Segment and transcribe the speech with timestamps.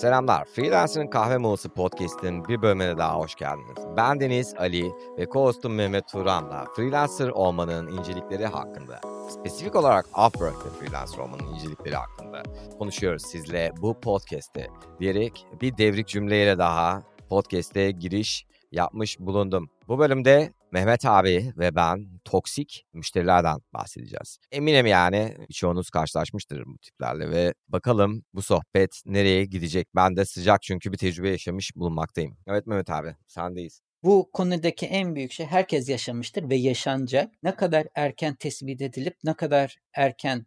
[0.00, 0.44] Selamlar.
[0.44, 3.78] Freelancer'ın Kahve Molası Podcast'in bir bölümüne daha hoş geldiniz.
[3.96, 9.00] Ben Deniz Ali ve co-hostum Mehmet Turan'la freelancer olmanın incelikleri hakkında,
[9.30, 12.42] spesifik olarak Upwork ve freelancer olmanın incelikleri hakkında
[12.78, 14.68] konuşuyoruz sizle bu podcast'te
[15.00, 19.70] diyerek bir devrik cümleyle daha podcast'e giriş yapmış bulundum.
[19.88, 24.38] Bu bölümde Mehmet abi ve ben toksik müşterilerden bahsedeceğiz.
[24.52, 29.88] Eminim yani birçoğunuz karşılaşmıştır bu tiplerle ve bakalım bu sohbet nereye gidecek.
[29.96, 32.36] Ben de sıcak çünkü bir tecrübe yaşamış bulunmaktayım.
[32.46, 33.80] Evet Mehmet abi sendeyiz.
[34.02, 37.32] Bu konudaki en büyük şey herkes yaşamıştır ve yaşanacak.
[37.42, 40.46] Ne kadar erken tespit edilip ne kadar erken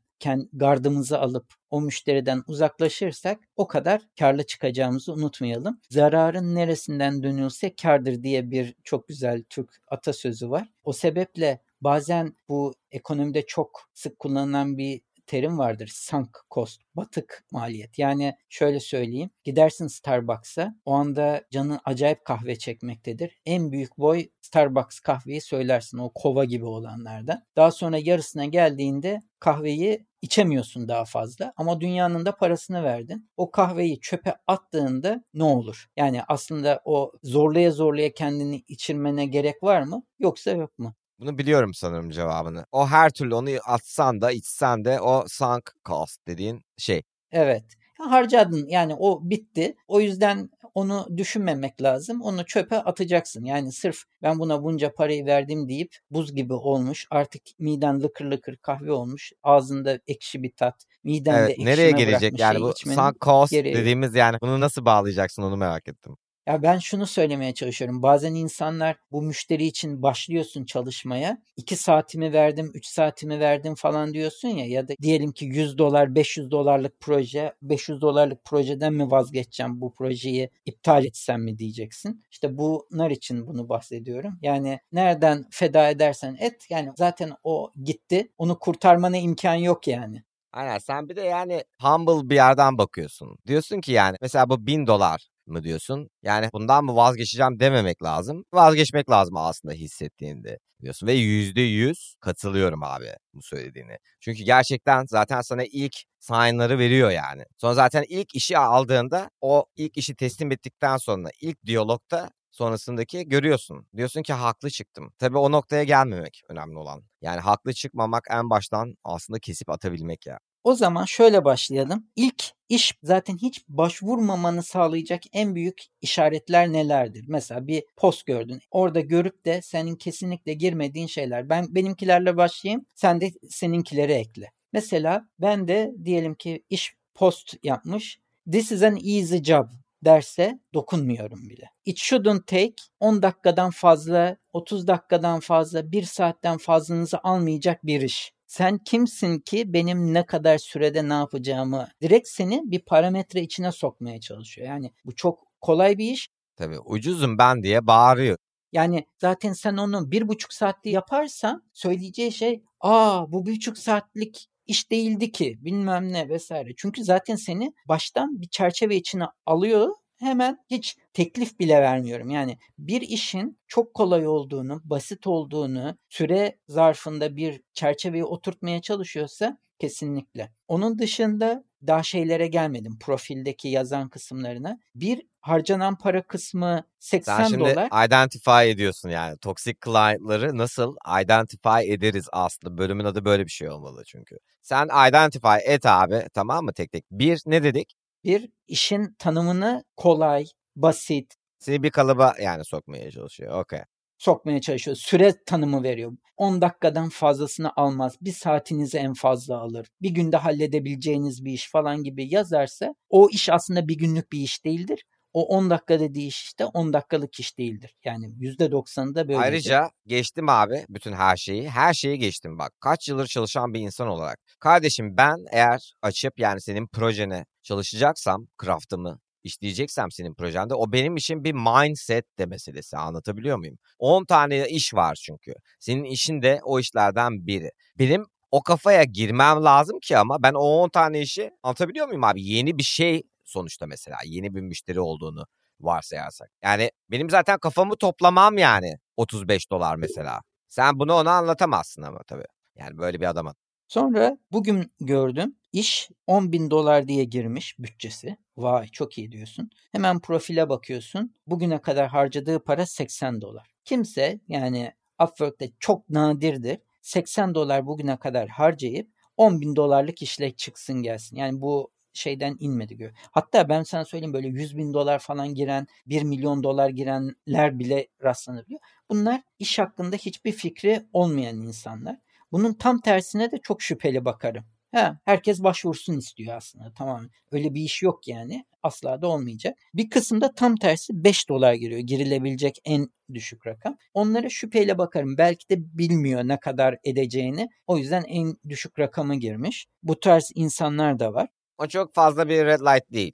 [0.54, 5.80] gardımızı alıp o müşteriden uzaklaşırsak o kadar karlı çıkacağımızı unutmayalım.
[5.90, 10.68] Zararın neresinden dönülse kardır diye bir çok güzel Türk atasözü var.
[10.84, 15.92] O sebeple bazen bu ekonomide çok sık kullanılan bir terim vardır.
[15.94, 18.00] Sunk cost, batık maliyet.
[18.00, 19.30] Yani şöyle söyleyeyim.
[19.44, 23.40] Gidersin Starbucks'a o anda canın acayip kahve çekmektedir.
[23.46, 27.44] En büyük boy Starbucks kahveyi söylersin o kova gibi olanlardan.
[27.56, 33.30] Daha sonra yarısına geldiğinde kahveyi içemiyorsun daha fazla ama dünyanın da parasını verdin.
[33.38, 35.86] O kahveyi çöpe attığında ne olur?
[35.98, 40.04] Yani aslında o zorlaya zorlaya kendini içirmene gerek var mı?
[40.20, 40.96] Yoksa yok mu?
[41.24, 42.66] Bunu biliyorum sanırım cevabını.
[42.72, 47.02] O her türlü onu atsan da içsen de o sunk cost dediğin şey.
[47.32, 47.64] Evet.
[47.98, 49.76] Harcadın yani o bitti.
[49.88, 52.22] O yüzden onu düşünmemek lazım.
[52.22, 53.44] Onu çöpe atacaksın.
[53.44, 57.08] Yani sırf ben buna bunca parayı verdim deyip buz gibi olmuş.
[57.12, 59.32] Artık miden lıkır lıkır kahve olmuş.
[59.44, 60.76] Ağzında ekşi bir tat.
[61.04, 65.88] Miden evet, nereye gelecek yani bu sunk cost dediğimiz yani bunu nasıl bağlayacaksın onu merak
[65.88, 66.16] ettim.
[66.48, 68.02] Ya ben şunu söylemeye çalışıyorum.
[68.04, 71.38] Bazen insanlar bu müşteri için başlıyorsun çalışmaya.
[71.58, 74.66] 2 saatimi verdim, 3 saatimi verdim falan diyorsun ya.
[74.66, 77.54] Ya da diyelim ki 100 dolar, 500 dolarlık proje.
[77.62, 82.24] 500 dolarlık projeden mi vazgeçeceğim bu projeyi iptal etsem mi diyeceksin.
[82.32, 84.40] İşte bunlar için bunu bahsediyorum.
[84.42, 86.68] Yani nereden feda edersen et.
[86.70, 88.32] Yani zaten o gitti.
[88.38, 90.24] Onu kurtarmana imkan yok yani.
[90.54, 93.38] Aynen sen bir de yani humble bir yerden bakıyorsun.
[93.48, 96.10] Diyorsun ki yani mesela bu bin dolar mı diyorsun?
[96.24, 98.46] Yani bundan mı vazgeçeceğim dememek lazım.
[98.54, 101.08] Vazgeçmek lazım aslında hissettiğinde diyorsun.
[101.08, 103.98] Ve yüzde yüz katılıyorum abi bu söylediğini.
[104.22, 107.44] Çünkü gerçekten zaten sana ilk sign'ları veriyor yani.
[107.58, 113.88] Sonra zaten ilk işi aldığında o ilk işi teslim ettikten sonra ilk diyalogta sonrasındaki görüyorsun.
[113.98, 115.14] Diyorsun ki haklı çıktım.
[115.20, 117.04] Tabii o noktaya gelmemek önemli olan.
[117.22, 120.40] Yani haklı çıkmamak en baştan aslında kesip atabilmek ya.
[120.64, 122.08] O zaman şöyle başlayalım.
[122.16, 127.26] İlk iş zaten hiç başvurmamanı sağlayacak en büyük işaretler nelerdir?
[127.28, 128.60] Mesela bir post gördün.
[128.72, 131.50] Orada görüp de senin kesinlikle girmediğin şeyler.
[131.50, 132.86] Ben benimkilerle başlayayım.
[132.96, 134.52] Sen de seninkileri ekle.
[134.74, 138.20] Mesela ben de diyelim ki iş post yapmış.
[138.52, 139.70] This is an easy job
[140.06, 141.70] derse dokunmuyorum bile.
[141.86, 148.33] It shouldn't take 10 dakikadan fazla, 30 dakikadan fazla, 1 saatten fazlanızı almayacak bir iş
[148.54, 154.20] sen kimsin ki benim ne kadar sürede ne yapacağımı direkt seni bir parametre içine sokmaya
[154.20, 154.68] çalışıyor.
[154.68, 156.30] Yani bu çok kolay bir iş.
[156.56, 158.38] Tabii ucuzum ben diye bağırıyor.
[158.72, 164.48] Yani zaten sen onu bir buçuk saatte yaparsan söyleyeceği şey aa bu bir buçuk saatlik
[164.68, 166.70] iş değildi ki bilmem ne vesaire.
[166.78, 169.90] Çünkü zaten seni baştan bir çerçeve içine alıyor
[170.24, 172.30] hemen hiç teklif bile vermiyorum.
[172.30, 180.52] Yani bir işin çok kolay olduğunu, basit olduğunu, süre zarfında bir çerçeveye oturtmaya çalışıyorsa kesinlikle.
[180.68, 184.80] Onun dışında daha şeylere gelmedim profildeki yazan kısımlarına.
[184.96, 188.06] Bir harcanan para kısmı 80 Sen şimdi dolar.
[188.08, 189.38] identify ediyorsun yani.
[189.38, 192.78] Toxic client'ları nasıl identify ederiz aslında.
[192.78, 194.38] Bölümün adı böyle bir şey olmalı çünkü.
[194.62, 197.06] Sen identify et abi tamam mı tek tek.
[197.12, 197.94] Bir ne dedik?
[198.24, 200.46] Bir işin tanımını kolay,
[200.76, 201.34] basit.
[201.60, 203.62] Seni bir kalıba yani sokmaya çalışıyor.
[203.62, 203.80] Okey.
[204.18, 204.98] Sokmaya çalışıyor.
[204.98, 206.12] Süre tanımı veriyor.
[206.38, 208.18] 10 dakikadan fazlasını almaz.
[208.22, 209.88] Bir saatinizi en fazla alır.
[210.02, 214.66] Bir günde halledebileceğiniz bir iş falan gibi yazarsa o iş aslında bir günlük bir iş
[214.66, 215.04] değildir
[215.34, 217.96] o 10 dakika dediği iş işte 10 dakikalık iş değildir.
[218.06, 219.38] Yani %90'ı böyle.
[219.38, 221.70] Ayrıca geçtim abi bütün her şeyi.
[221.70, 222.72] Her şeyi geçtim bak.
[222.80, 224.40] Kaç yıldır çalışan bir insan olarak.
[224.60, 231.44] Kardeşim ben eğer açıp yani senin projene çalışacaksam craft'ımı işleyeceksem senin projende o benim için
[231.44, 233.78] bir mindset de meselesi anlatabiliyor muyum?
[234.00, 235.54] 10 tane iş var çünkü.
[235.80, 237.70] Senin işin de o işlerden biri.
[238.00, 242.44] Benim o kafaya girmem lazım ki ama ben o 10 tane işi anlatabiliyor muyum abi?
[242.44, 243.22] Yeni bir şey
[243.54, 245.46] sonuçta mesela yeni bir müşteri olduğunu
[245.80, 246.52] varsayarsak.
[246.64, 250.42] Yani benim zaten kafamı toplamam yani 35 dolar mesela.
[250.70, 252.46] Sen bunu ona anlatamazsın ama tabii.
[252.76, 253.56] Yani böyle bir adama.
[253.88, 258.38] Sonra bugün gördüm iş 10 bin dolar diye girmiş bütçesi.
[258.58, 259.70] Vay çok iyi diyorsun.
[259.92, 261.36] Hemen profile bakıyorsun.
[261.48, 263.70] Bugüne kadar harcadığı para 80 dolar.
[263.86, 264.92] Kimse yani
[265.24, 266.80] Upwork'te çok nadirdir.
[267.02, 271.38] 80 dolar bugüne kadar harcayıp 10 bin dolarlık işle çıksın gelsin.
[271.38, 273.12] Yani bu şeyden inmedi gör.
[273.32, 278.08] Hatta ben sana söyleyeyim böyle 100 bin dolar falan giren, 1 milyon dolar girenler bile
[278.24, 278.82] rastlanabiliyor.
[279.10, 282.18] Bunlar iş hakkında hiçbir fikri olmayan insanlar.
[282.52, 284.66] Bunun tam tersine de çok şüpheli bakarım.
[284.94, 287.30] Ha, herkes başvursun istiyor aslında tamam.
[287.52, 288.66] Öyle bir iş yok yani.
[288.84, 289.78] Asla da olmayacak.
[289.94, 292.00] Bir kısımda tam tersi 5 dolar giriyor.
[292.00, 293.98] Girilebilecek en düşük rakam.
[294.14, 295.38] Onlara şüpheyle bakarım.
[295.38, 297.70] Belki de bilmiyor ne kadar edeceğini.
[297.88, 299.88] O yüzden en düşük rakamı girmiş.
[300.04, 301.50] Bu tarz insanlar da var.
[301.84, 303.34] O çok fazla bir red light değil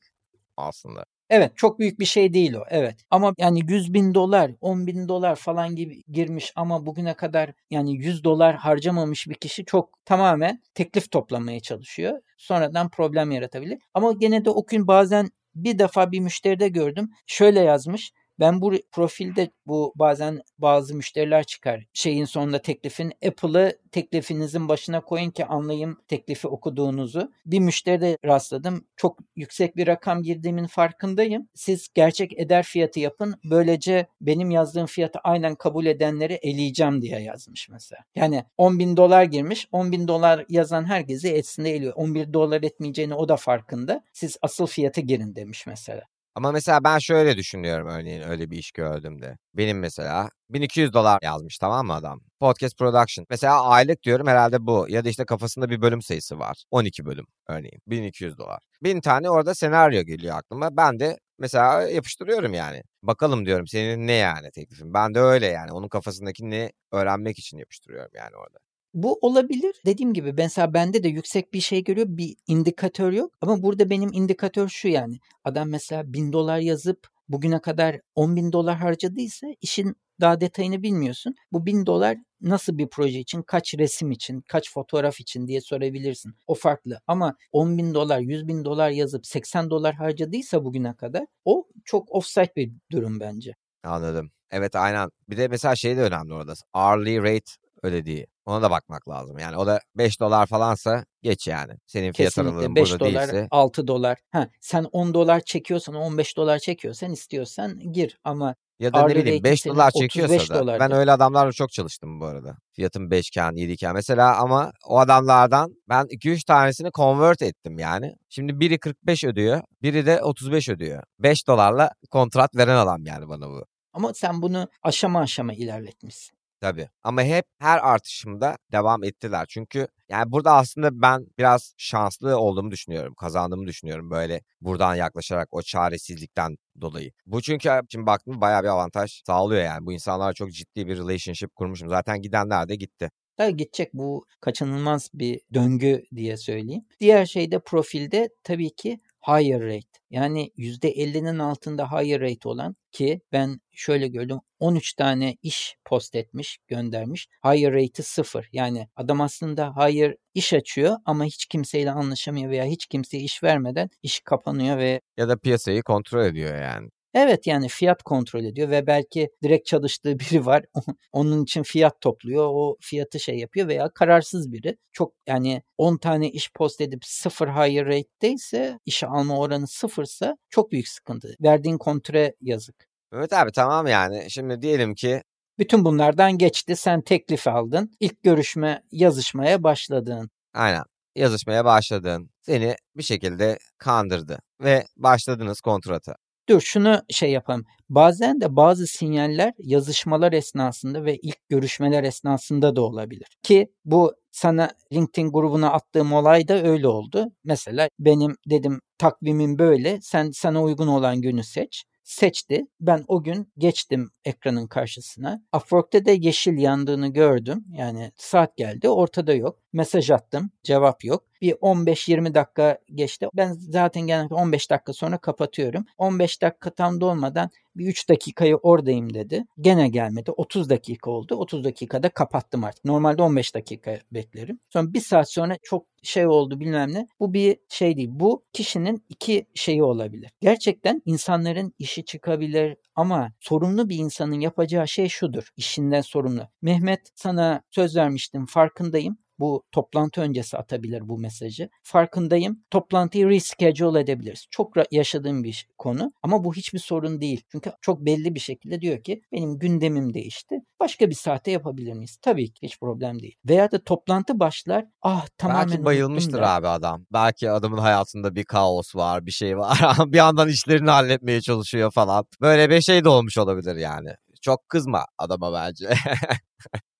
[0.58, 1.06] aslında.
[1.30, 5.08] Evet çok büyük bir şey değil o evet ama yani 100 bin dolar 10 bin
[5.08, 10.62] dolar falan gibi girmiş ama bugüne kadar yani 100 dolar harcamamış bir kişi çok tamamen
[10.74, 12.22] teklif toplamaya çalışıyor.
[12.38, 17.60] Sonradan problem yaratabilir ama gene de o gün bazen bir defa bir müşteride gördüm şöyle
[17.60, 21.86] yazmış ben bu profilde bu bazen bazı müşteriler çıkar.
[21.94, 27.32] Şeyin sonunda teklifin Apple'ı teklifinizin başına koyun ki anlayayım teklifi okuduğunuzu.
[27.46, 28.86] Bir müşteride rastladım.
[28.98, 31.50] Çok yüksek bir rakam girdiğimin farkındayım.
[31.56, 33.36] Siz gerçek eder fiyatı yapın.
[33.44, 38.02] Böylece benim yazdığım fiyatı aynen kabul edenleri eleyeceğim diye yazmış mesela.
[38.16, 39.68] Yani 10 bin dolar girmiş.
[39.72, 41.94] 10 bin dolar yazan herkesi etsin de eliyor.
[41.96, 44.04] 11 dolar etmeyeceğini o da farkında.
[44.14, 46.04] Siz asıl fiyatı girin demiş mesela.
[46.40, 49.38] Ama mesela ben şöyle düşünüyorum örneğin öyle bir iş gördüğümde.
[49.54, 52.22] Benim mesela 1200 dolar yazmış tamam mı adam?
[52.40, 53.26] Podcast production.
[53.30, 54.86] Mesela aylık diyorum herhalde bu.
[54.90, 56.64] Ya da işte kafasında bir bölüm sayısı var.
[56.72, 57.82] 12 bölüm örneğin.
[57.88, 58.60] 1200 dolar.
[58.84, 60.78] Bin tane orada senaryo geliyor aklıma.
[60.78, 62.84] Ben de mesela yapıştırıyorum yani.
[63.04, 64.94] Bakalım diyorum senin ne yani teklifin.
[64.94, 65.72] Ben de öyle yani.
[65.72, 68.58] Onun kafasındaki ne öğrenmek için yapıştırıyorum yani orada.
[68.94, 69.82] Bu olabilir.
[69.86, 72.08] Dediğim gibi mesela bende de yüksek bir şey görüyor.
[72.10, 73.34] Bir indikatör yok.
[73.42, 75.20] Ama burada benim indikatör şu yani.
[75.44, 81.36] Adam mesela bin dolar yazıp bugüne kadar 10 bin dolar harcadıysa işin daha detayını bilmiyorsun.
[81.52, 86.36] Bu bin dolar nasıl bir proje için, kaç resim için, kaç fotoğraf için diye sorabilirsin.
[86.48, 91.26] O farklı ama 10 bin dolar, 100 bin dolar yazıp 80 dolar harcadıysa bugüne kadar
[91.46, 93.56] o çok offside bir durum bence.
[93.84, 94.32] Anladım.
[94.52, 95.10] Evet aynen.
[95.30, 96.54] Bir de mesela şey de önemli orada.
[96.74, 97.52] Hourly rate
[97.84, 98.28] ödediği.
[98.46, 99.38] Ona da bakmak lazım.
[99.40, 101.74] Yani o da 5 dolar falansa geç yani.
[101.88, 103.48] Senin fiyat aralığın 5 burada dolar, değilse.
[103.52, 104.18] 6 dolar.
[104.32, 109.28] Ha, sen 10 dolar çekiyorsan, 15 dolar çekiyorsan istiyorsan gir ama Ya da ne bileyim
[109.28, 110.60] rate'in 5 senin dolar 35 çekiyorsa da.
[110.60, 112.58] dolar Ben öyle adamlarla çok çalıştım bu arada.
[112.72, 113.94] Fiyatım 5 iken 7 iken.
[113.94, 118.14] Mesela ama o adamlardan ben 2-3 tanesini convert ettim yani.
[118.30, 119.62] Şimdi biri 45 ödüyor.
[119.82, 121.04] Biri de 35 ödüyor.
[121.20, 123.66] 5 dolarla kontrat veren adam yani bana bu.
[123.94, 126.39] Ama sen bunu aşama aşama ilerletmişsin.
[126.62, 126.90] Tabii.
[127.04, 129.46] Ama hep her artışımda devam ettiler.
[129.50, 133.14] Çünkü yani burada aslında ben biraz şanslı olduğumu düşünüyorum.
[133.16, 137.12] Kazandığımı düşünüyorum böyle buradan yaklaşarak o çaresizlikten dolayı.
[137.26, 139.86] Bu çünkü şimdi baktım bayağı bir avantaj sağlıyor yani.
[139.86, 141.90] Bu insanlarla çok ciddi bir relationship kurmuşum.
[141.90, 143.10] Zaten gidenler de gitti.
[143.38, 146.86] Tabii gidecek bu kaçınılmaz bir döngü diye söyleyeyim.
[147.00, 150.00] Diğer şey de profilde tabii ki higher rate.
[150.10, 156.58] Yani %50'nin altında higher rate olan ki ben şöyle gördüm 13 tane iş post etmiş
[156.68, 157.28] göndermiş.
[157.46, 158.50] Higher rate'i sıfır.
[158.54, 163.90] Yani adam aslında higher iş açıyor ama hiç kimseyle anlaşamıyor veya hiç kimseye iş vermeden
[164.04, 166.90] iş kapanıyor ve Ya da piyasayı kontrol ediyor yani.
[167.14, 170.66] Evet yani fiyat kontrol ediyor ve belki direkt çalıştığı biri var.
[171.12, 172.50] Onun için fiyat topluyor.
[172.54, 174.78] O fiyatı şey yapıyor veya kararsız biri.
[174.92, 180.72] Çok yani 10 tane iş post edip sıfır higher rate'deyse işe alma oranı sıfırsa çok
[180.72, 181.36] büyük sıkıntı.
[181.42, 182.76] Verdiğin kontre yazık.
[183.14, 184.32] Evet abi tamam yani.
[184.32, 185.22] Şimdi diyelim ki
[185.60, 186.76] Bütün bunlardan geçti.
[186.76, 187.92] Sen teklif aldın.
[188.00, 190.30] İlk görüşme yazışmaya başladın.
[190.54, 190.84] aynen
[191.16, 192.30] yazışmaya başladın.
[192.42, 196.16] Seni bir şekilde kandırdı ve başladınız kontrata.
[196.50, 197.66] Dur şunu şey yapalım.
[197.90, 203.28] Bazen de bazı sinyaller yazışmalar esnasında ve ilk görüşmeler esnasında da olabilir.
[203.44, 207.26] Ki bu sana LinkedIn grubuna attığım olay da öyle oldu.
[207.44, 210.00] Mesela benim dedim takvimim böyle.
[210.02, 211.84] Sen sana uygun olan günü seç.
[212.04, 212.66] Seçti.
[212.80, 215.42] Ben o gün geçtim ekranın karşısına.
[215.56, 217.66] Upwork'te de yeşil yandığını gördüm.
[217.74, 219.60] Yani saat geldi ortada yok.
[219.74, 220.52] Mesaj attım.
[220.64, 221.24] Cevap yok.
[221.42, 223.28] Bir 15-20 dakika geçti.
[223.34, 225.86] Ben zaten genelde 15 dakika sonra kapatıyorum.
[225.98, 229.46] 15 dakika tam dolmadan bir 3 dakikayı oradayım dedi.
[229.62, 230.32] Gene gelmedi.
[230.32, 231.36] 30 dakika oldu.
[231.36, 232.86] 30 dakikada kapattım artık.
[232.86, 234.60] Normalde 15 dakika beklerim.
[234.70, 237.08] Sonra bir saat sonra çok şey oldu bilmem ne.
[237.20, 238.10] Bu bir şey değil.
[238.12, 240.32] Bu kişinin iki şeyi olabilir.
[240.42, 245.50] Gerçekten insanların işi çıkabilir ama sorumlu bir insanın yapacağı şey şudur.
[245.58, 246.48] İşinden sorumlu.
[246.62, 249.18] Mehmet sana söz vermiştim farkındayım.
[249.40, 251.70] Bu toplantı öncesi atabilir bu mesajı.
[251.84, 252.64] Farkındayım.
[252.72, 254.48] Toplantıyı reschedule edebiliriz.
[254.52, 257.42] Çok yaşadığım bir konu ama bu hiçbir sorun değil.
[257.52, 260.56] Çünkü çok belli bir şekilde diyor ki benim gündemim değişti.
[260.80, 262.18] Başka bir saate yapabilir miyiz?
[262.22, 263.36] Tabii ki hiç problem değil.
[263.46, 264.86] Veya da toplantı başlar.
[265.02, 267.06] Ah tamamen Belki bayılmıştır abi adam.
[267.14, 269.80] Belki adamın hayatında bir kaos var, bir şey var.
[270.06, 272.26] bir yandan işlerini halletmeye çalışıyor falan.
[272.42, 274.10] Böyle bir şey de olmuş olabilir yani.
[274.42, 275.90] Çok kızma adama bence.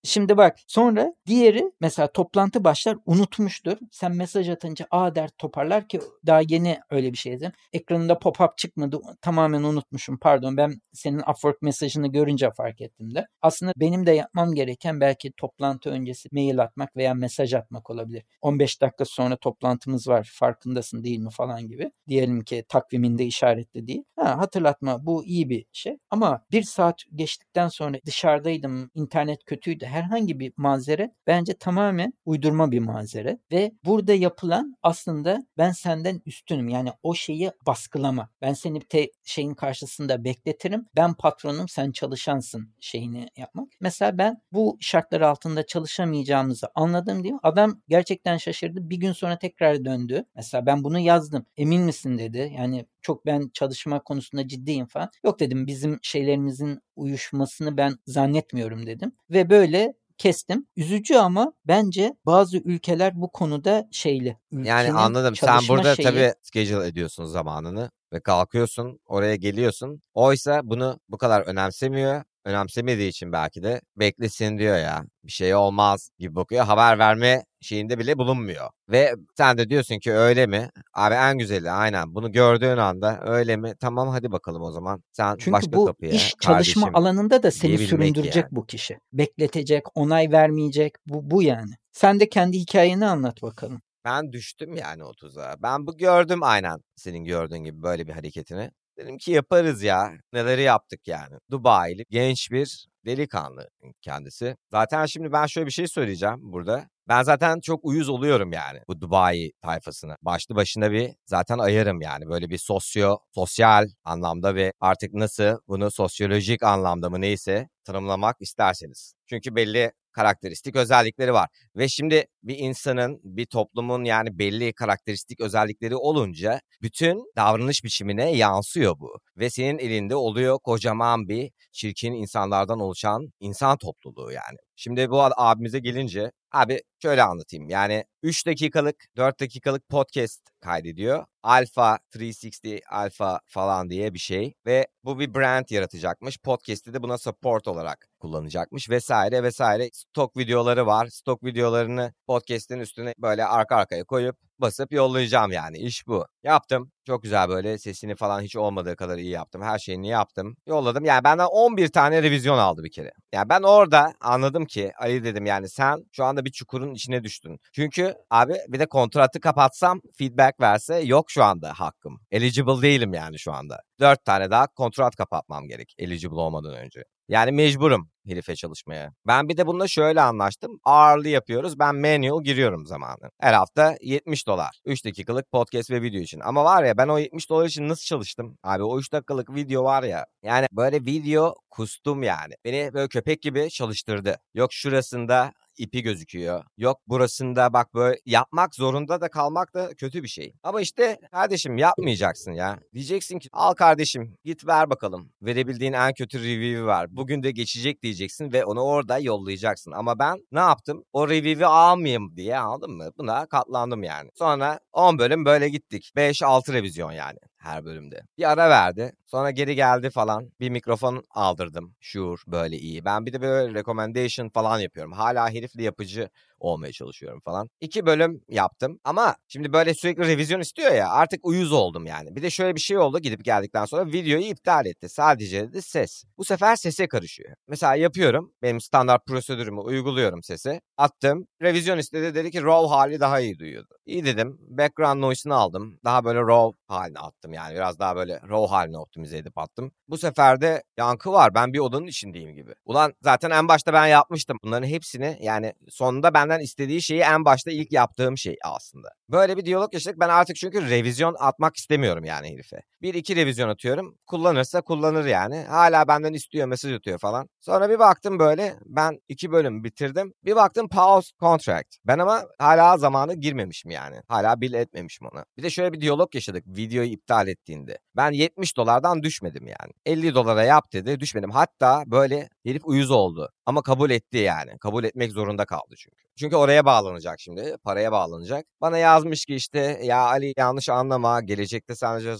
[0.02, 3.76] Şimdi bak sonra diğeri mesela toplantı başlar unutmuştur.
[3.92, 7.52] Sen mesaj atınca a der toparlar ki daha yeni öyle bir şeydi.
[7.72, 13.26] Ekranında pop-up çıkmadı tamamen unutmuşum pardon ben senin Upwork mesajını görünce fark ettim de.
[13.42, 18.22] Aslında benim de yapmam gereken belki toplantı öncesi mail atmak veya mesaj atmak olabilir.
[18.40, 21.90] 15 dakika sonra toplantımız var farkındasın değil mi falan gibi.
[22.08, 24.04] Diyelim ki takviminde işaretli değil.
[24.16, 30.40] Ha, hatırlatma bu iyi bir şey ama bir saat geçtikten sonra dışarıdaydım internet kötüydü herhangi
[30.40, 36.92] bir mazeret bence tamamen uydurma bir mazeret ve burada yapılan aslında ben senden üstünüm yani
[37.02, 38.30] o şeyi baskılama.
[38.42, 40.86] Ben seni te şeyin karşısında bekletirim.
[40.96, 43.68] Ben patronum sen çalışansın şeyini yapmak.
[43.80, 48.90] Mesela ben bu şartlar altında çalışamayacağımızı anladım diye adam gerçekten şaşırdı.
[48.90, 50.24] Bir gün sonra tekrar döndü.
[50.34, 51.46] Mesela ben bunu yazdım.
[51.56, 52.52] Emin misin dedi.
[52.58, 55.10] Yani çok ben çalışma konusunda ciddiyim falan.
[55.24, 59.12] Yok dedim bizim şeylerimizin uyuşmasını ben zannetmiyorum dedim.
[59.30, 60.66] Ve böyle kestim.
[60.76, 64.36] Üzücü ama bence bazı ülkeler bu konuda şeyli.
[64.52, 65.36] Yani anladım.
[65.36, 66.06] Sen burada şeyi...
[66.06, 70.00] tabii schedule ediyorsun zamanını ve kalkıyorsun, oraya geliyorsun.
[70.14, 75.04] Oysa bunu bu kadar önemsemiyor önemsemediği için belki de beklesin diyor ya.
[75.24, 76.64] Bir şey olmaz gibi bakıyor.
[76.64, 78.70] Haber verme şeyinde bile bulunmuyor.
[78.88, 80.68] Ve sen de diyorsun ki öyle mi?
[80.94, 82.14] Abi en güzeli aynen.
[82.14, 83.74] Bunu gördüğün anda öyle mi?
[83.80, 85.02] Tamam hadi bakalım o zaman.
[85.12, 86.12] Sen Çünkü başka bu kapıya.
[86.12, 88.48] iş çalışma alanında da seni süründürecek yani.
[88.50, 88.98] bu kişi.
[89.12, 90.92] Bekletecek, onay vermeyecek.
[91.06, 91.72] Bu, bu yani.
[91.92, 93.80] Sen de kendi hikayeni anlat bakalım.
[94.04, 95.56] Ben düştüm yani o tuzağa.
[95.62, 98.70] Ben bu gördüm aynen senin gördüğün gibi böyle bir hareketini.
[98.98, 100.12] Dedim ki yaparız ya.
[100.32, 101.36] Neleri yaptık yani.
[101.50, 103.68] Dubai'li genç bir delikanlı
[104.00, 104.56] kendisi.
[104.70, 106.88] Zaten şimdi ben şöyle bir şey söyleyeceğim burada.
[107.10, 110.16] Ben zaten çok uyuz oluyorum yani bu Dubai tayfasına.
[110.22, 115.90] Başlı başına bir zaten ayarım yani böyle bir sosyo, sosyal anlamda ve artık nasıl bunu
[115.90, 119.14] sosyolojik anlamda mı neyse tanımlamak isterseniz.
[119.26, 121.48] Çünkü belli karakteristik özellikleri var.
[121.76, 128.98] Ve şimdi bir insanın, bir toplumun yani belli karakteristik özellikleri olunca bütün davranış biçimine yansıyor
[129.00, 129.18] bu.
[129.36, 134.58] Ve senin elinde oluyor kocaman bir çirkin insanlardan oluşan insan topluluğu yani.
[134.82, 137.68] Şimdi bu abimize gelince abi şöyle anlatayım.
[137.68, 141.24] Yani 3 dakikalık 4 dakikalık podcast kaydediyor.
[141.42, 146.38] Alpha 360 Alpha falan diye bir şey ve bu bir brand yaratacakmış.
[146.38, 149.90] Podcast'i de buna support olarak kullanacakmış vesaire vesaire.
[149.92, 151.06] Stok videoları var.
[151.06, 155.78] Stok videolarını podcast'in üstüne böyle arka arkaya koyup basıp yollayacağım yani.
[155.78, 156.26] İş bu.
[156.42, 156.92] Yaptım.
[157.06, 159.62] Çok güzel böyle sesini falan hiç olmadığı kadar iyi yaptım.
[159.62, 160.56] Her şeyini yaptım.
[160.66, 161.04] Yolladım.
[161.04, 163.12] Yani benden 11 tane revizyon aldı bir kere.
[163.32, 167.58] Yani ben orada anladım ki Ali dedim yani sen şu anda bir çukurun içine düştün.
[167.72, 172.20] Çünkü abi bir de kontratı kapatsam feedback verse yok şu anda hakkım.
[172.30, 173.80] Eligible değilim yani şu anda.
[174.00, 177.04] 4 tane daha kontrat kapatmam gerek eligible olmadan önce.
[177.30, 179.12] Yani mecburum herife çalışmaya.
[179.26, 180.80] Ben bir de bununla şöyle anlaştım.
[180.84, 181.78] Ağırlı yapıyoruz.
[181.78, 183.30] Ben manual giriyorum zamanı.
[183.40, 184.80] Her hafta 70 dolar.
[184.84, 186.40] 3 dakikalık podcast ve video için.
[186.40, 188.58] Ama var ya ben o 70 dolar için nasıl çalıştım?
[188.62, 190.26] Abi o 3 dakikalık video var ya.
[190.42, 192.54] Yani böyle video kustum yani.
[192.64, 194.36] Beni böyle köpek gibi çalıştırdı.
[194.54, 196.64] Yok şurasında ipi gözüküyor.
[196.76, 200.54] Yok burasında bak böyle yapmak zorunda da kalmak da kötü bir şey.
[200.62, 202.78] Ama işte kardeşim yapmayacaksın ya.
[202.94, 205.32] Diyeceksin ki al kardeşim git ver bakalım.
[205.42, 207.16] Verebildiğin en kötü review'i ver.
[207.16, 209.92] Bugün de geçecek diyeceksin ve onu orada yollayacaksın.
[209.92, 211.04] Ama ben ne yaptım?
[211.12, 213.10] O review'i almayayım diye anladın mı?
[213.18, 214.30] Buna katlandım yani.
[214.34, 216.12] Sonra 10 bölüm böyle gittik.
[216.16, 218.22] 5-6 revizyon yani her bölümde.
[218.38, 219.12] Bir ara verdi.
[219.26, 220.50] Sonra geri geldi falan.
[220.60, 221.94] Bir mikrofon aldırdım.
[222.00, 223.04] Sure böyle iyi.
[223.04, 225.12] Ben bir de böyle recommendation falan yapıyorum.
[225.12, 226.28] Hala herifli yapıcı
[226.60, 227.68] olmaya çalışıyorum falan.
[227.80, 232.36] İki bölüm yaptım ama şimdi böyle sürekli revizyon istiyor ya artık uyuz oldum yani.
[232.36, 235.08] Bir de şöyle bir şey oldu gidip geldikten sonra videoyu iptal etti.
[235.08, 236.24] Sadece dedi ses.
[236.38, 237.54] Bu sefer sese karışıyor.
[237.68, 238.52] Mesela yapıyorum.
[238.62, 240.80] Benim standart prosedürümü uyguluyorum sesi.
[240.96, 241.46] Attım.
[241.62, 243.94] Revizyon istedi dedi ki raw hali daha iyi duyuyordu.
[244.06, 244.58] İyi dedim.
[244.60, 245.98] Background noise'ını aldım.
[246.04, 247.74] Daha böyle raw haline attım yani.
[247.74, 249.92] Biraz daha böyle raw haline optimize edip attım.
[250.08, 251.54] Bu sefer de yankı var.
[251.54, 252.74] Ben bir odanın içindeyim gibi.
[252.84, 254.58] Ulan zaten en başta ben yapmıştım.
[254.64, 259.08] Bunların hepsini yani sonunda ben benden istediği şeyi en başta ilk yaptığım şey aslında.
[259.30, 260.20] Böyle bir diyalog yaşadık.
[260.20, 262.82] Ben artık çünkü revizyon atmak istemiyorum yani herife.
[263.02, 264.18] Bir iki revizyon atıyorum.
[264.26, 265.56] Kullanırsa kullanır yani.
[265.68, 267.48] Hala benden istiyor, mesaj atıyor falan.
[267.60, 270.32] Sonra bir baktım böyle ben iki bölüm bitirdim.
[270.44, 271.96] Bir baktım pause contract.
[272.04, 274.16] Ben ama hala zamanı girmemişim yani.
[274.28, 275.44] Hala bil etmemişim ona.
[275.56, 277.98] Bir de şöyle bir diyalog yaşadık videoyu iptal ettiğinde.
[278.16, 279.92] Ben 70 dolardan düşmedim yani.
[280.06, 281.50] 50 dolara yap dedi düşmedim.
[281.50, 283.50] Hatta böyle herif uyuz oldu.
[283.66, 284.78] Ama kabul etti yani.
[284.78, 286.30] Kabul etmek zorunda kaldı çünkü.
[286.40, 287.76] Çünkü oraya bağlanacak şimdi.
[287.84, 288.66] Paraya bağlanacak.
[288.80, 291.40] Bana yazmış ki işte ya Ali yanlış anlama.
[291.40, 292.34] Gelecekte sadece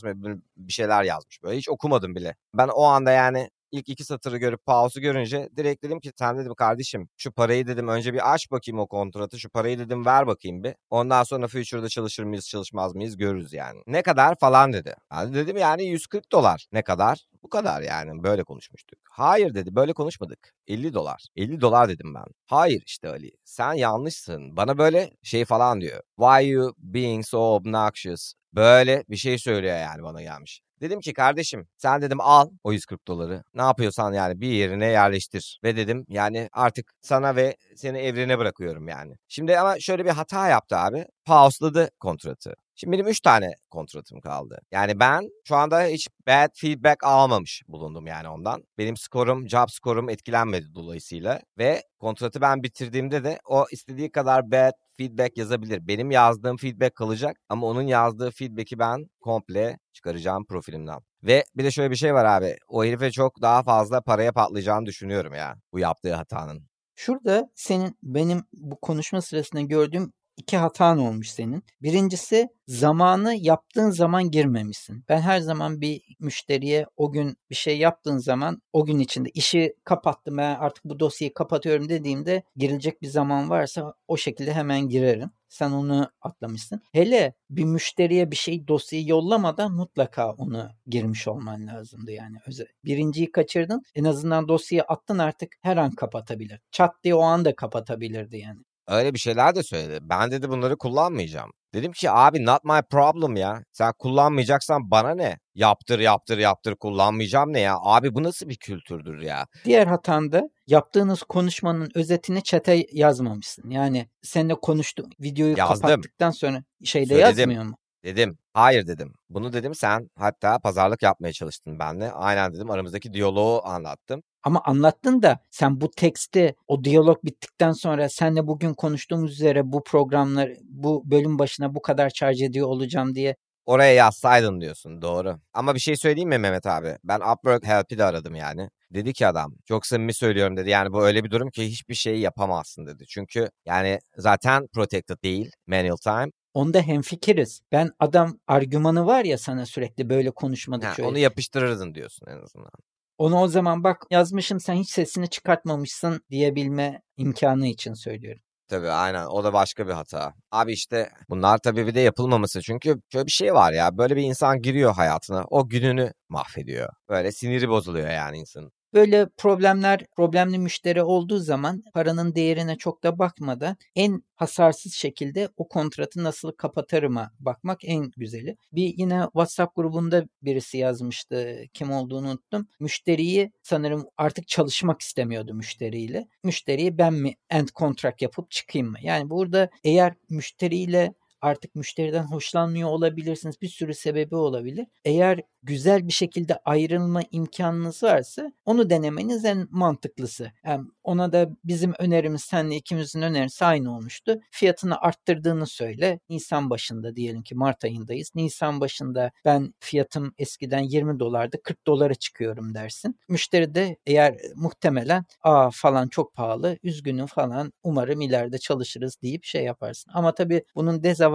[0.56, 1.42] bir şeyler yazmış.
[1.42, 2.36] Böyle hiç okumadım bile.
[2.54, 6.54] Ben o anda yani ilk iki satırı görüp pause'u görünce direkt dedim ki sen dedim
[6.54, 10.64] kardeşim şu parayı dedim önce bir aç bakayım o kontratı şu parayı dedim ver bakayım
[10.64, 10.74] bir.
[10.90, 13.82] Ondan sonra future'da çalışır mıyız çalışmaz mıyız görürüz yani.
[13.86, 14.94] Ne kadar falan dedi.
[15.12, 17.26] Yani dedim yani 140 dolar ne kadar?
[17.42, 18.98] Bu kadar yani böyle konuşmuştuk.
[19.10, 20.54] Hayır dedi böyle konuşmadık.
[20.66, 21.26] 50 dolar.
[21.36, 22.24] 50 dolar dedim ben.
[22.46, 24.56] Hayır işte Ali sen yanlışsın.
[24.56, 26.00] Bana böyle şey falan diyor.
[26.18, 28.32] Why you being so obnoxious?
[28.52, 30.60] Böyle bir şey söylüyor yani bana gelmiş.
[30.80, 33.42] Dedim ki kardeşim sen dedim al o 140 doları.
[33.54, 35.60] Ne yapıyorsan yani bir yerine yerleştir.
[35.64, 39.14] Ve dedim yani artık sana ve seni evrene bırakıyorum yani.
[39.28, 41.06] Şimdi ama şöyle bir hata yaptı abi.
[41.24, 42.54] Pauseladı kontratı.
[42.80, 44.58] Şimdi benim 3 tane kontratım kaldı.
[44.70, 48.62] Yani ben şu anda hiç bad feedback almamış bulundum yani ondan.
[48.78, 51.40] Benim skorum, job skorum etkilenmedi dolayısıyla.
[51.58, 55.88] Ve kontratı ben bitirdiğimde de o istediği kadar bad feedback yazabilir.
[55.88, 60.98] Benim yazdığım feedback kalacak ama onun yazdığı feedback'i ben komple çıkaracağım profilimden.
[61.22, 62.56] Ve bir de şöyle bir şey var abi.
[62.68, 66.70] O herife çok daha fazla paraya patlayacağını düşünüyorum ya bu yaptığı hatanın.
[66.94, 71.64] Şurada senin benim bu konuşma sırasında gördüğüm iki hatan olmuş senin.
[71.82, 75.04] Birincisi zamanı yaptığın zaman girmemişsin.
[75.08, 79.74] Ben her zaman bir müşteriye o gün bir şey yaptığın zaman o gün içinde işi
[79.84, 85.30] kapattım ben artık bu dosyayı kapatıyorum dediğimde girilecek bir zaman varsa o şekilde hemen girerim.
[85.48, 86.80] Sen onu atlamışsın.
[86.92, 92.36] Hele bir müşteriye bir şey dosyayı yollamadan mutlaka onu girmiş olman lazımdı yani.
[92.84, 93.82] Birinciyi kaçırdın.
[93.94, 96.60] En azından dosyayı attın artık her an kapatabilir.
[96.70, 98.60] Çat diye o anda kapatabilirdi yani.
[98.90, 99.98] Öyle bir şeyler de söyledi.
[100.02, 101.50] Ben dedi bunları kullanmayacağım.
[101.74, 103.62] Dedim ki abi not my problem ya.
[103.72, 105.38] Sen kullanmayacaksan bana ne?
[105.54, 107.76] Yaptır yaptır yaptır kullanmayacağım ne ya?
[107.82, 109.46] Abi bu nasıl bir kültürdür ya?
[109.64, 113.70] Diğer hatanda yaptığınız konuşmanın özetini çete yazmamışsın.
[113.70, 115.80] Yani seninle konuştum videoyu Yazdım.
[115.88, 117.38] kapattıktan sonra şeyde Söyledim.
[117.38, 117.76] yazmıyor mu?
[118.04, 118.38] Dedim.
[118.54, 119.14] Hayır dedim.
[119.30, 122.12] Bunu dedim sen hatta pazarlık yapmaya çalıştın benimle.
[122.12, 124.22] Aynen dedim aramızdaki diyaloğu anlattım.
[124.42, 129.84] Ama anlattın da sen bu teksti o diyalog bittikten sonra senle bugün konuştuğumuz üzere bu
[129.84, 133.36] programlar bu bölüm başına bu kadar charge ediyor olacağım diye
[133.66, 135.40] Oraya yazsaydın diyorsun doğru.
[135.52, 136.96] Ama bir şey söyleyeyim mi Mehmet abi?
[137.04, 138.70] Ben Upwork Help'i de aradım yani.
[138.94, 140.70] Dedi ki adam çok samimi söylüyorum dedi.
[140.70, 143.04] Yani bu öyle bir durum ki hiçbir şey yapamazsın dedi.
[143.08, 146.30] Çünkü yani zaten protected değil manual time.
[146.54, 147.60] Onda hemfikiriz.
[147.72, 152.70] Ben adam argümanı var ya sana sürekli böyle konuşmadık Ha, onu yapıştırırdın diyorsun en azından.
[153.18, 158.42] Onu o zaman bak yazmışım sen hiç sesini çıkartmamışsın diyebilme imkanı için söylüyorum.
[158.68, 160.32] Tabii aynen o da başka bir hata.
[160.50, 162.60] Abi işte bunlar tabii bir de yapılmaması.
[162.62, 166.88] Çünkü şöyle bir şey var ya böyle bir insan giriyor hayatına o gününü mahvediyor.
[167.08, 168.72] Böyle siniri bozuluyor yani insanın.
[168.94, 175.68] Böyle problemler, problemli müşteri olduğu zaman paranın değerine çok da bakmadan en hasarsız şekilde o
[175.68, 178.56] kontratı nasıl kapatırıma bakmak en güzeli.
[178.72, 181.64] Bir yine WhatsApp grubunda birisi yazmıştı.
[181.74, 182.68] Kim olduğunu unuttum.
[182.80, 186.28] Müşteriyi sanırım artık çalışmak istemiyordu müşteriyle.
[186.44, 188.98] Müşteriyi ben mi end contract yapıp çıkayım mı?
[189.02, 193.60] Yani burada eğer müşteriyle artık müşteriden hoşlanmıyor olabilirsiniz.
[193.62, 194.86] Bir sürü sebebi olabilir.
[195.04, 200.52] Eğer güzel bir şekilde ayrılma imkanınız varsa onu denemeniz en mantıklısı.
[200.64, 204.40] Yani ona da bizim önerimiz senle ikimizin önerisi aynı olmuştu.
[204.50, 206.20] Fiyatını arttırdığını söyle.
[206.28, 208.30] Nisan başında diyelim ki Mart ayındayız.
[208.34, 213.18] Nisan başında ben fiyatım eskiden 20 dolardı 40 dolara çıkıyorum dersin.
[213.28, 219.64] Müşteri de eğer muhtemelen aa falan çok pahalı üzgünüm falan umarım ileride çalışırız deyip şey
[219.64, 220.10] yaparsın.
[220.14, 221.29] Ama tabii bunun dezavantajı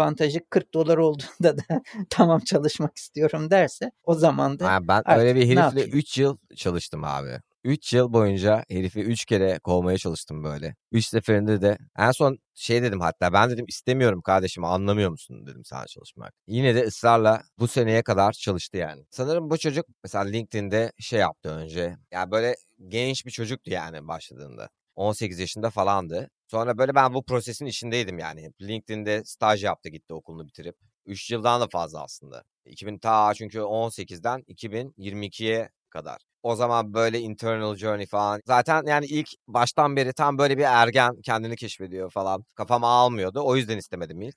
[0.49, 1.63] 40 dolar olduğunda da
[2.10, 5.89] tamam çalışmak istiyorum derse o zaman da Ha, ben öyle bir herifle yapayım?
[5.93, 7.39] 3 yıl çalıştım abi.
[7.65, 10.75] 3 yıl boyunca herifi 3 kere kovmaya çalıştım böyle.
[10.91, 15.65] 3 seferinde de en son şey dedim hatta ben dedim istemiyorum kardeşim anlamıyor musun dedim
[15.65, 16.34] sana çalışmak.
[16.47, 19.05] Yine de ısrarla bu seneye kadar çalıştı yani.
[19.10, 21.97] Sanırım bu çocuk mesela LinkedIn'de şey yaptı önce.
[22.12, 22.55] Ya böyle
[22.88, 24.69] genç bir çocuktu yani başladığında.
[24.95, 26.29] 18 yaşında falandı.
[26.47, 28.51] Sonra böyle ben bu prosesin içindeydim yani.
[28.62, 30.75] LinkedIn'de staj yaptı gitti okulunu bitirip.
[31.05, 32.43] 3 yıldan da fazla aslında.
[32.65, 36.17] 2000 ta çünkü 18'den 2022'ye kadar.
[36.43, 38.41] O zaman böyle internal journey falan.
[38.45, 42.45] Zaten yani ilk baştan beri tam böyle bir ergen kendini keşfediyor falan.
[42.56, 43.41] Kafama almıyordu.
[43.43, 44.36] O yüzden istemedim ilk.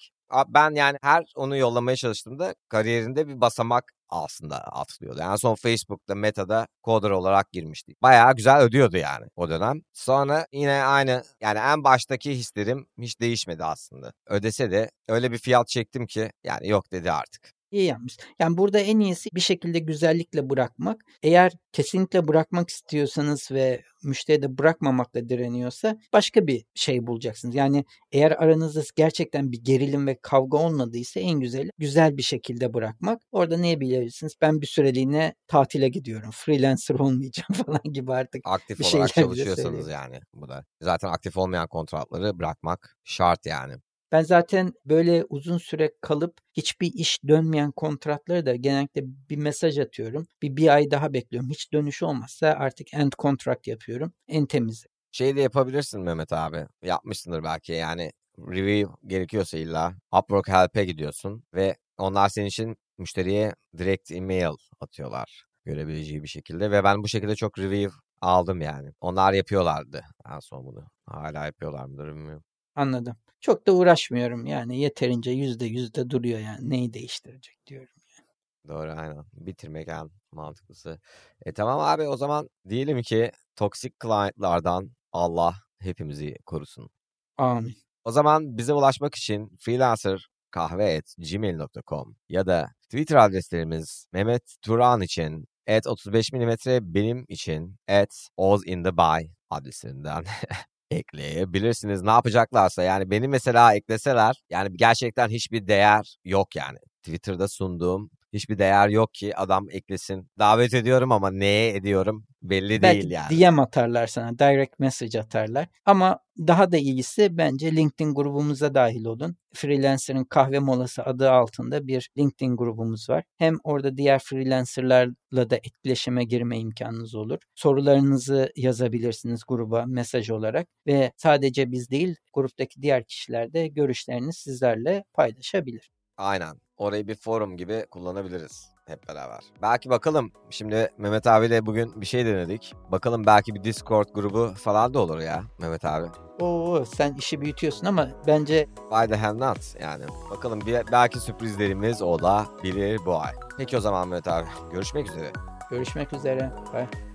[0.48, 5.20] Ben yani her onu yollamaya çalıştığımda kariyerinde bir basamak aslında atlıyordu.
[5.20, 7.92] En son Facebook'ta, Meta'da coder olarak girmişti.
[8.02, 9.80] Bayağı güzel ödüyordu yani o dönem.
[9.92, 14.12] Sonra yine aynı yani en baştaki hislerim hiç değişmedi aslında.
[14.26, 17.57] Ödese de öyle bir fiyat çektim ki yani yok dedi artık.
[17.70, 18.16] İyi yapmış.
[18.38, 21.00] Yani burada en iyisi bir şekilde güzellikle bırakmak.
[21.22, 27.54] Eğer kesinlikle bırakmak istiyorsanız ve müşteri de bırakmamakla direniyorsa başka bir şey bulacaksınız.
[27.54, 33.22] Yani eğer aranızda gerçekten bir gerilim ve kavga olmadıysa en güzeli güzel bir şekilde bırakmak.
[33.32, 34.32] Orada ne bilirsiniz?
[34.40, 36.30] Ben bir süreliğine tatile gidiyorum.
[36.32, 38.42] Freelancer olmayacağım falan gibi artık.
[38.44, 40.64] Aktif bir olarak çalışıyorsanız yani bu da.
[40.82, 43.74] Zaten aktif olmayan kontratları bırakmak şart yani.
[44.12, 50.26] Ben zaten böyle uzun süre kalıp hiçbir iş dönmeyen kontratları da genellikle bir mesaj atıyorum.
[50.42, 51.50] Bir bir ay daha bekliyorum.
[51.50, 54.12] Hiç dönüş olmazsa artık end contract yapıyorum.
[54.28, 54.86] En temizi.
[55.12, 56.66] Şey de yapabilirsin Mehmet abi.
[56.82, 64.12] Yapmışsındır belki yani review gerekiyorsa illa Upwork Help'e gidiyorsun ve onlar senin için müşteriye direkt
[64.12, 68.92] email atıyorlar görebileceği bir şekilde ve ben bu şekilde çok review aldım yani.
[69.00, 70.84] Onlar yapıyorlardı en son bunu.
[71.06, 72.44] Hala yapıyorlar mıdır bilmiyorum.
[72.78, 73.16] Anladım.
[73.40, 77.94] Çok da uğraşmıyorum yani yeterince yüzde yüzde duruyor yani neyi değiştirecek diyorum.
[78.18, 78.28] Yani.
[78.68, 79.24] Doğru aynen.
[79.32, 81.00] Bitirmek en mantıklısı.
[81.46, 86.90] E tamam abi o zaman diyelim ki toksik client'lardan Allah hepimizi korusun.
[87.38, 87.76] Amin.
[88.04, 95.86] O zaman bize ulaşmak için freelancer kahve.gmail.com ya da Twitter adreslerimiz Mehmet Turan için at
[95.86, 100.24] 35 mm benim için at Oz in the Bay adreslerinden
[100.90, 102.02] ekleyebilirsiniz.
[102.02, 106.78] Ne yapacaklarsa yani beni mesela ekleseler yani gerçekten hiçbir değer yok yani.
[107.02, 110.30] Twitter'da sunduğum hiçbir değer yok ki adam eklesin.
[110.38, 113.40] Davet ediyorum ama neye ediyorum belli Belki değil yani.
[113.40, 115.68] DM atarlar sana, direct message atarlar.
[115.84, 119.36] Ama daha da iyisi bence LinkedIn grubumuza dahil olun.
[119.54, 123.24] Freelancer'ın kahve molası adı altında bir LinkedIn grubumuz var.
[123.36, 127.38] Hem orada diğer freelancerlarla da etkileşime girme imkanınız olur.
[127.54, 135.04] Sorularınızı yazabilirsiniz gruba mesaj olarak ve sadece biz değil gruptaki diğer kişiler de görüşlerini sizlerle
[135.14, 135.90] paylaşabilir.
[136.16, 136.67] Aynen.
[136.78, 139.40] Orayı bir forum gibi kullanabiliriz hep beraber.
[139.62, 140.32] Belki bakalım.
[140.50, 142.74] Şimdi Mehmet abiyle bugün bir şey denedik.
[142.92, 146.06] Bakalım belki bir Discord grubu falan da olur ya Mehmet abi.
[146.40, 150.04] Oo sen işi büyütüyorsun ama bence Why the hell not yani.
[150.30, 153.32] Bakalım bir, belki sürprizlerimiz olabilir bu ay.
[153.58, 154.46] Peki o zaman Mehmet abi.
[154.72, 155.32] Görüşmek üzere.
[155.70, 156.52] görüşmek üzere.
[156.74, 157.07] Bye.